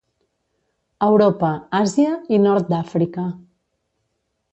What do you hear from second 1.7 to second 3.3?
Àsia i nord d'Àfrica.